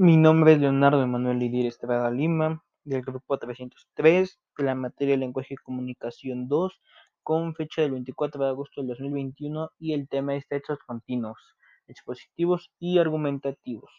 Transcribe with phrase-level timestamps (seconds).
[0.00, 5.54] Mi nombre es Leonardo Emanuel Lidir Estrada Lima, del grupo 303, de la materia Lenguaje
[5.54, 6.80] y Comunicación 2,
[7.24, 11.40] con fecha del 24 de agosto del 2021 y el tema es textos continuos,
[11.88, 13.90] expositivos y argumentativos.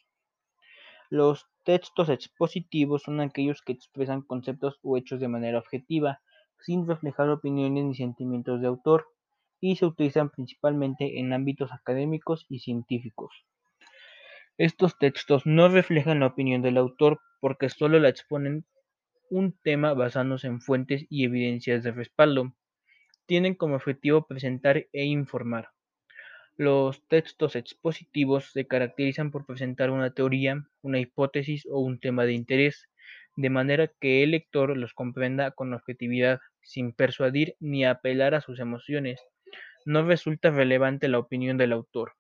[1.10, 6.22] Los textos expositivos son aquellos que expresan conceptos o hechos de manera objetiva,
[6.62, 9.06] sin reflejar opiniones ni sentimientos de autor,
[9.60, 13.44] y se utilizan principalmente en ámbitos académicos y científicos.
[14.60, 18.66] Estos textos no reflejan la opinión del autor porque solo la exponen
[19.30, 22.54] un tema basándose en fuentes y evidencias de respaldo.
[23.26, 25.70] Tienen como objetivo presentar e informar.
[26.58, 32.34] Los textos expositivos se caracterizan por presentar una teoría, una hipótesis o un tema de
[32.34, 32.90] interés,
[33.38, 38.60] de manera que el lector los comprenda con objetividad, sin persuadir ni apelar a sus
[38.60, 39.22] emociones.
[39.86, 42.19] No resulta relevante la opinión del autor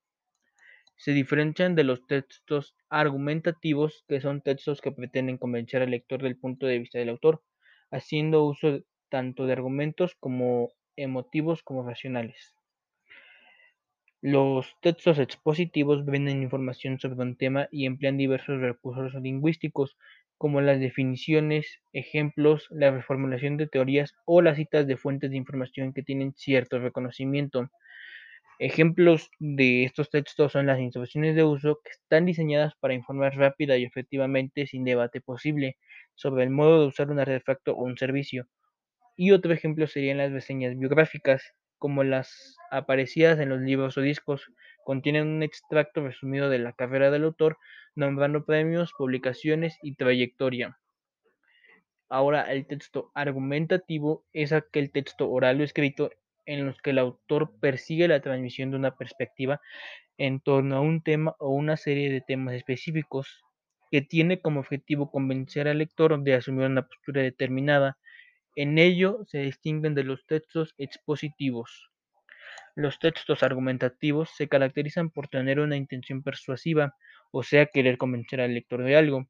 [1.00, 6.38] se diferencian de los textos argumentativos, que son textos que pretenden convencer al lector del
[6.38, 7.44] punto de vista del autor,
[7.90, 12.56] haciendo uso tanto de argumentos como emotivos como racionales.
[14.22, 19.98] Los textos expositivos brindan información sobre un tema y emplean diversos recursos lingüísticos,
[20.38, 25.92] como las definiciones, ejemplos, la reformulación de teorías o las citas de fuentes de información
[25.92, 27.70] que tienen cierto reconocimiento.
[28.62, 33.78] Ejemplos de estos textos son las instrucciones de uso que están diseñadas para informar rápida
[33.78, 35.78] y efectivamente sin debate posible
[36.14, 38.48] sobre el modo de usar un artefacto o un servicio.
[39.16, 41.42] Y otro ejemplo serían las reseñas biográficas,
[41.78, 44.52] como las aparecidas en los libros o discos,
[44.84, 47.58] contienen un extracto resumido de la carrera del autor,
[47.96, 50.78] nombrando premios, publicaciones y trayectoria.
[52.10, 56.12] Ahora, el texto argumentativo es aquel texto oral o escrito
[56.50, 59.62] en los que el autor persigue la transmisión de una perspectiva
[60.18, 63.44] en torno a un tema o una serie de temas específicos
[63.92, 67.98] que tiene como objetivo convencer al lector de asumir una postura determinada.
[68.56, 71.92] En ello se distinguen de los textos expositivos.
[72.76, 76.96] Los textos argumentativos se caracterizan por tener una intención persuasiva,
[77.32, 79.28] o sea, querer convencer al lector de algo.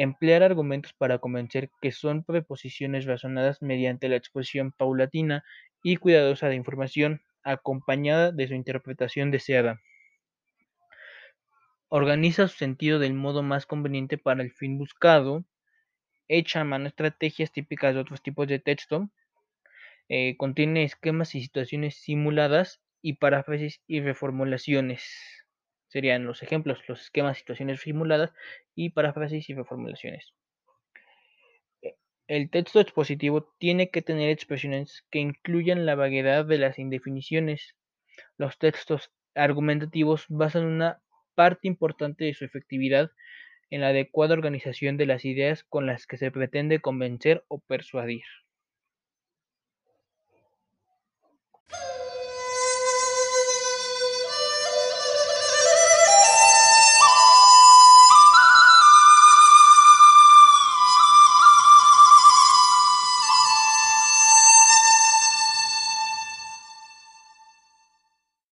[0.00, 5.42] Emplear argumentos para convencer que son preposiciones razonadas mediante la exposición paulatina
[5.82, 9.80] y cuidadosa de información, acompañada de su interpretación deseada.
[11.88, 15.44] Organiza su sentido del modo más conveniente para el fin buscado.
[16.28, 19.10] Echa a mano estrategias típicas de otros tipos de texto.
[20.08, 25.47] Eh, contiene esquemas y situaciones simuladas y paráfrasis y reformulaciones.
[25.88, 28.32] Serían los ejemplos, los esquemas, situaciones simuladas
[28.74, 30.32] y paráfrasis y reformulaciones.
[32.28, 37.74] El texto expositivo tiene que tener expresiones que incluyan la vaguedad de las indefiniciones.
[38.36, 41.02] Los textos argumentativos basan una
[41.34, 43.10] parte importante de su efectividad
[43.70, 48.24] en la adecuada organización de las ideas con las que se pretende convencer o persuadir.